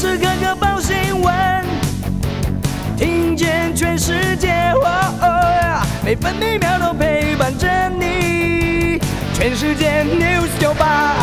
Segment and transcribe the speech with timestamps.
[0.00, 1.34] 时刻刻报新闻，
[2.96, 4.72] 听见全世界，
[6.02, 8.98] 每分每秒都陪伴着你。
[9.34, 11.16] 全世界 news 九八。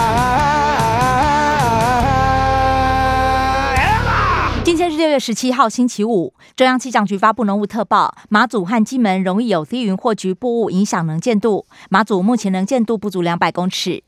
[4.63, 6.35] 今天是六月十七号，星期五。
[6.55, 11.65] 中央气象局发布浓雾特报，马祖和金门容易有低云或局部雾影响能见度。
[11.89, 14.03] 马祖目前能见度不足两百公尺。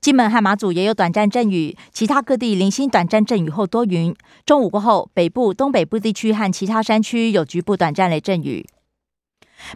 [0.00, 4.14] 金门和马祖也有短暂阵雨，其他各地零星短暂阵雨后多云。
[4.44, 8.66] 中午过后，北部、东北部地区和其他山区有局部短暂雷阵雨。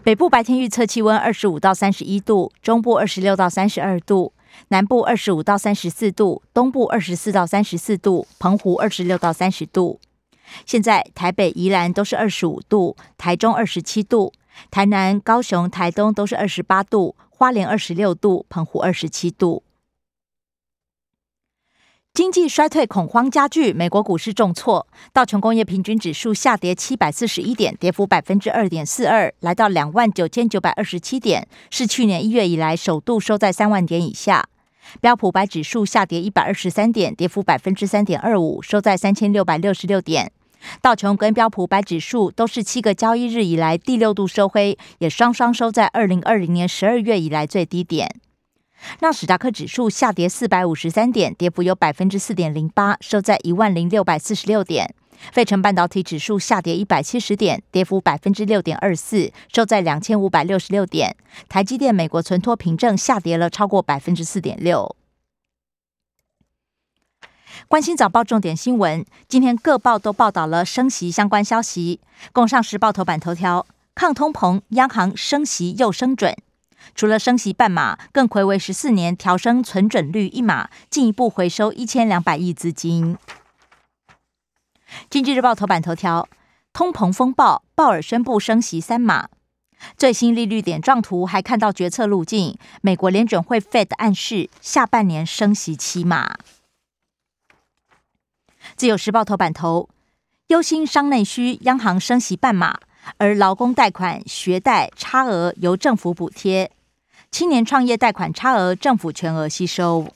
[0.02, 4.34] 北部白天预测气温二十五到三十一度，中部二十六到三十二度，
[4.68, 9.98] 南部二十五到三十四度，东部二十四到三十四度，澎湖二十六到三十度。
[10.66, 14.32] 现在台北、宜兰都是二十五度，台中二十七度，
[14.70, 19.62] 台南、高雄、台东都是二十八度，花莲二十六度，澎湖二十七度。
[22.12, 34.45] 经济衰退恐慌加剧，美国股市重挫，道琼工业平均指数下跌七百四十一点，跌幅百分之二点四二，来到两万九千九百二十七点，是去年一月以来首度收在三万点以下。
[35.01, 40.32] 标普白指数下跌一百二十三点，跌幅百分之三点二五，收在三千六百六十六点。
[40.82, 48.21] 道琼跟标普白指数都是七个交易日以来第六度收灰，也双双收在二零二零年十二月以来最低点。
[49.00, 54.95] 纳斯达克指数下跌四百五十三点，跌幅有百分之四点零八，收在一万零六百四十六点。
[55.32, 61.14] 费城半导体指数下跌一百七十点，跌幅百分之六点二四，收在两千五百六十六点。
[61.46, 64.97] 台积电美国存托凭证下跌了超过百分之四点六。
[67.69, 72.00] 关心早报重点新闻，今天各报都报道了升息相关消息。
[72.32, 76.34] 共上时报头版头条：抗通膨，央行升息又升准。
[76.94, 83.16] 除了升息半码，更魁为十四年调升存准率一码，进一步回收一千两百亿资金。
[85.09, 86.28] 经济日报头版头条：
[86.72, 89.28] 通膨风暴，鲍尔宣布升息三码。
[89.97, 96.37] 最新利率点状图还看到决策路径，美国联准会 Fed 暗示下半年升息七码。
[98.76, 99.88] 自由时报头版头：
[100.49, 102.78] 忧心商内需，央行升息半码，
[103.19, 106.71] 而劳工贷款、学贷差额由政府补贴。
[107.31, 110.09] 青年创业贷款差额，政府全额吸收。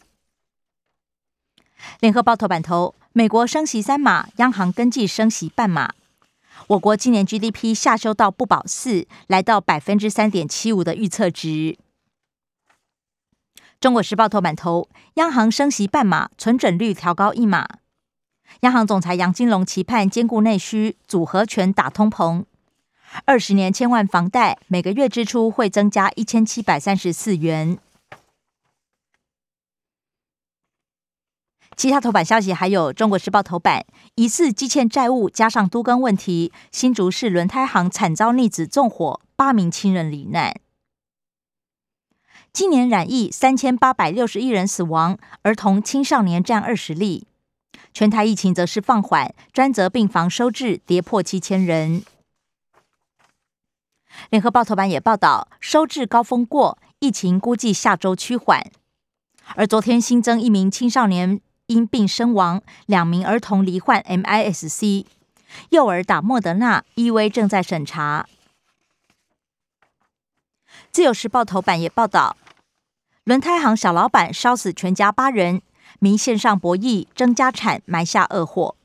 [2.01, 5.93] 联合报头版头：美国升息三码，央行跟进升息半码。
[6.69, 11.77] 我国今年 GDP 下修到不保四，来到百分之三点七五的预测值。
[13.79, 17.69] 中国时报头版头：央行升息半码，存准率调高一码。
[18.61, 22.45] 央行总裁杨金龙期盼兼顾内需，组合拳打通膨。
[23.25, 27.79] 二十年千万房贷每个月支出会增加一千七百三十四元。
[31.77, 40.55] 其他头版消息还有：中国时报头版疑似积欠债务，加上都更问题，新竹市轮胎行惨遭逆子纵火，八名亲人罹难。
[42.53, 47.27] 今年染疫三千八百六十一人死亡，儿童青少年占二十例。
[47.93, 52.05] 全台疫情则是放缓，专责病房收治跌破七千人。
[54.31, 58.71] 联合报头版也报道，收治高峰过，疫情估计下周趋缓。
[59.55, 65.07] 而昨天新增一名青少年因病身亡，两名儿童罹患 MIS-C，
[65.71, 68.27] 幼儿打莫德纳，EV 正在审查。
[70.91, 72.37] 自由时报头版也报道，
[73.25, 75.61] 轮胎行小老板烧死全家八人，
[75.99, 78.77] 明线上博弈争家产，埋下恶祸，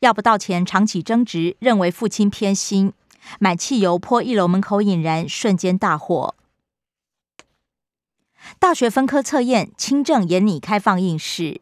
[0.00, 2.92] 要不到钱，长期争执，认为父亲偏心。
[3.38, 6.34] 买汽油泼一楼门口引燃，瞬间大火。
[8.58, 11.60] 大学分科测验轻症严拟开放应试。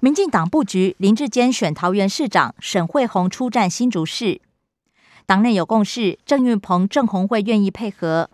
[0.00, 4.40] 民进党布局林志坚选桃园市长，沈惠宏出战新竹市。
[5.26, 8.28] 党内有共识，郑运鹏、郑红会愿意配合。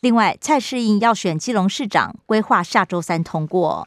[0.00, 3.86] 另外，蔡世应要选基隆市长，规划下周三通过。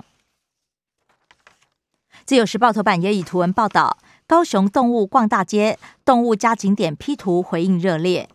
[2.26, 3.98] 自由时报头版也以图文报道。
[4.26, 8.30] 高雄动物逛大街，动物加景点 P 图回应热烈。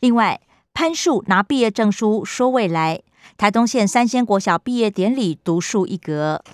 [0.00, 0.40] 另外，
[0.72, 3.02] 潘树拿毕业证书说未来，
[3.36, 6.44] 台东县三仙国小毕业典礼独树一格。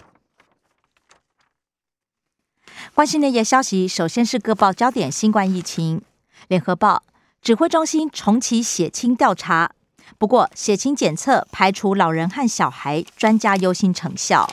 [2.94, 6.02] 关心内页消息，首先是各报焦点：新冠疫情。
[6.48, 7.02] 联合报
[7.42, 9.72] 指挥中心重启血清调查，
[10.16, 14.48] 不过血清检测排除老人和小孩，专家忧心成效。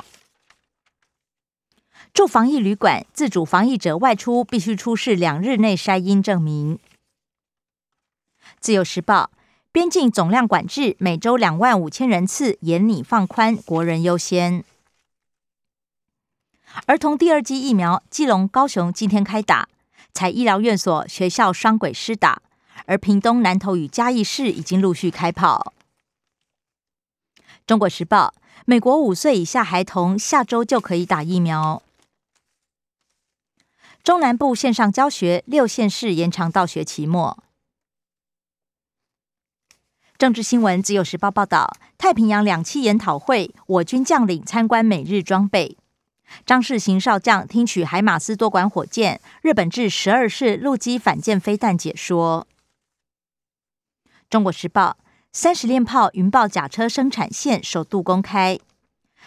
[2.13, 6.77] 住防疫旅馆，自主防疫者外出必须出示两日内筛阴证明。
[8.59, 9.31] 自由时报，
[9.71, 14.65] 边境总量管制每周两万五千人次，严拟放宽，国人优先。
[16.85, 19.69] 儿童第二剂疫苗，基隆、高雄今天开打，
[20.13, 22.41] 采医疗院所、学校双轨施打，
[22.85, 25.73] 而屏东、南投与嘉义市已经陆续开跑。
[27.65, 28.33] 中国时报：
[28.65, 31.81] 美国五岁以下孩童下周就可以打疫苗。
[34.03, 37.37] 中南部线上教学，六县市延长到学期末。
[40.17, 45.77] 政治新闻：自由时报报道，太平洋两栖研讨会，我军将领参观美日装备。
[46.47, 52.47] 张世行少将听取海马斯多管火箭、日本制十二式陆基反舰飞弹解说。
[54.31, 54.97] 中国时报：
[55.31, 58.57] 三十链炮云豹甲车生产线首度公开，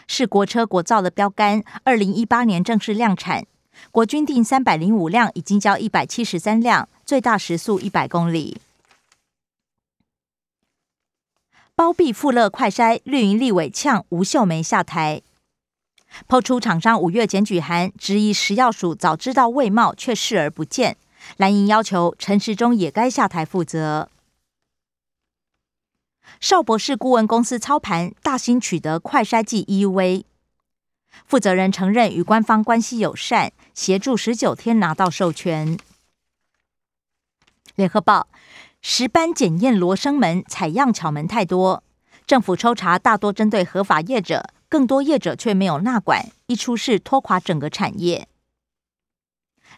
[0.08, 3.46] 是国车国造的标杆，二零一八年正式量产。
[3.90, 8.60] 国军订三百零五辆，已经交一百七十三辆，最大时速一百公里。
[11.74, 15.22] 包庇富乐快筛，绿营立委呛吴秀梅下台，
[16.28, 20.96] 抛出厂商五月检举函，质疑食药署早知道未冒却视而不见。
[21.36, 24.08] 蓝营要求陈时中也该下台负责。
[26.38, 30.24] 邵博士顾问公司操盘，大兴取得快筛剂 EV
[31.26, 35.78] 负责人承认与官方关系友善，协助十九天拿到授权。
[37.74, 38.28] 联合报。
[38.86, 41.82] 十班检验罗生门，采样巧门太多。
[42.26, 48.28] 政府抽查大多针对合法业者，更多业者却没有纳管，一出事拖垮整个产业。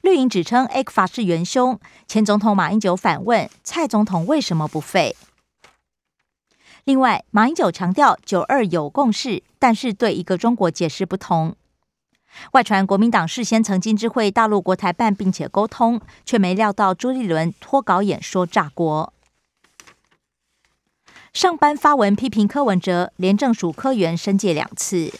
[0.03, 1.79] 绿营指称 A 法是元凶，
[2.09, 5.15] 前总统马英九反问蔡总统为什么不废？
[6.87, 11.57] 另外，马英九强调九二有共识，但是对一个中国解释不同。
[12.53, 19.13] 外传国民党事先曾经知会大陆国台办，并且沟通，却没料到朱立伦脱稿演说炸锅。
[21.33, 25.13] 上班发文批评柯文哲，廉政署科员申诫两次。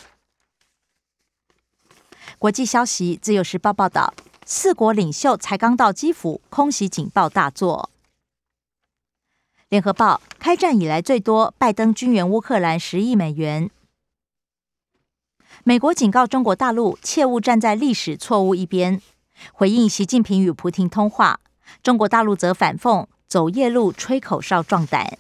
[2.39, 4.15] 国际消息，自由时报报道，
[4.45, 7.91] 四国领袖才刚到基辅，空袭警报大作。
[9.69, 13.69] 联合报，开战以来最多，拜登军援乌克兰十亿美元。
[15.65, 19.03] 美国警告中国大陆切勿站在历史错误一边。
[19.53, 21.41] 回应习近平与普京通话，
[21.83, 25.19] 中国大陆则反讽走夜路吹口哨壮胆。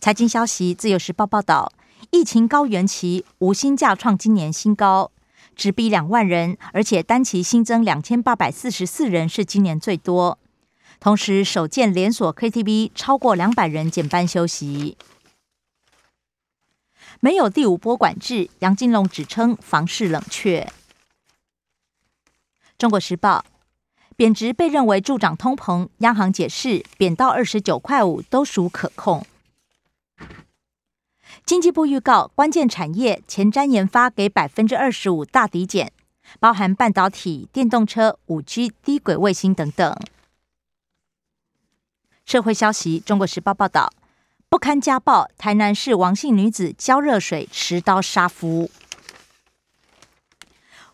[0.00, 1.72] 财经消息，自由时报报道，
[2.10, 5.12] 疫情高原期无薪假创今年新高，
[5.54, 10.40] 直逼两万人，而且单期新增两千八百四十四人是今年最多。
[11.00, 14.96] 同时，首见连锁 KTV 超过两百人减班休息。
[17.20, 20.72] 没有第五波管制，杨金龙指称房市冷却。
[22.78, 23.44] 中国时报，
[24.16, 29.24] 贬值被认为助长通膨，央行解释贬到二十九块五都属可控。
[31.44, 35.92] 经济部预告，关键产业前瞻研发给百分之二十五大抵减，
[36.40, 39.96] 包含半导体、电动车、五 G、低轨卫星等等。
[42.24, 43.92] 社会消息，中国时报报道。
[44.48, 48.70] 不堪家暴，台南市王姓女子浇热水持刀杀夫。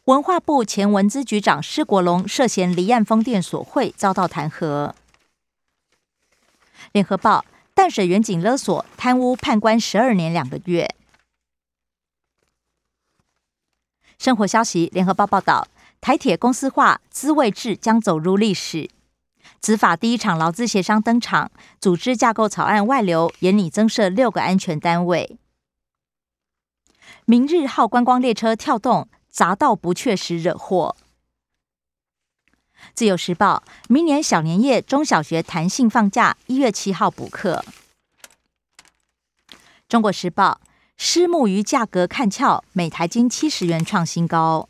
[0.04, 4.92] 文化部前文资局长施国龙涉嫌离岸风电索贿，遭到弹劾。
[6.92, 7.44] 联合报
[7.74, 10.94] 淡水远景勒索贪污判官十二年两个月。
[14.18, 15.66] 生活消息，联合报报道，
[16.00, 18.88] 台铁公司化资位制将走入历史。
[19.60, 21.50] 执法第一场劳资协商登场，
[21.80, 25.38] 组织架构草案外流，严拟增设六个安全单位。
[27.24, 30.96] 明日号观光列车跳动，砸到不确实惹祸。
[32.94, 37.64] 自由时报，明年小年夜中小学弹性放假，一月七号补课。
[39.88, 40.60] 中国时报，
[40.96, 44.68] 虱目鱼价格看俏，每台斤七十元创新高。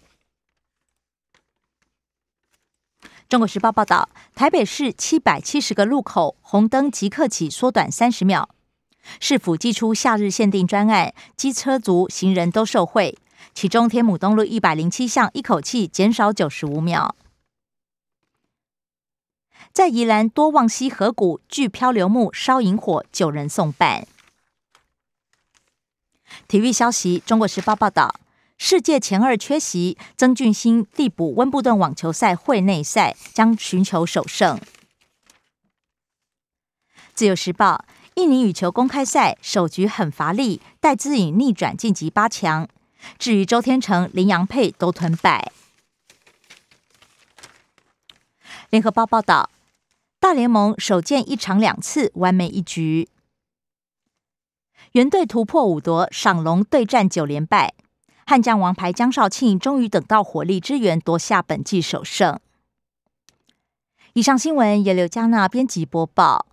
[3.28, 8.48] 中国时报报道，台北市七百七十个路口红灯即刻起缩短三十秒。
[9.20, 13.18] 市府寄出夏日限定专案，机车族、行人都受惠。
[13.52, 17.14] 其中天母东路一百零七巷一口气减少九十五秒。
[19.74, 24.06] 在宜兰多望溪河谷巨漂流木烧引火，九人送办。
[26.46, 28.14] 体育消息，中国时报报道。
[28.58, 34.60] 世界前二缺席，曾俊欣递补温布顿网球赛会内赛，将寻求首胜。
[37.14, 37.84] 自由时报：
[38.16, 42.68] 印尼羽球公开赛首局很乏力，戴资颖逆转晋级八强。
[43.16, 45.52] 至于周天成、林洋配都吞败。
[48.70, 49.50] 联合报报道：
[50.18, 53.08] 大联盟首见一场两次完美一局，
[54.92, 57.74] 原队突破五夺，赏龙对战九连败。
[58.28, 62.38] 悍将王牌江少庆终于等到火力支援，夺下本季首胜。
[64.12, 66.44] 以上新闻由刘嘉娜编辑播报。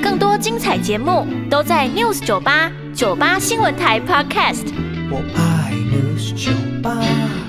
[0.00, 4.72] 更多精彩节目都在 News 九八九八新闻台 Podcast。
[5.10, 7.43] 我爱 News 酒吧。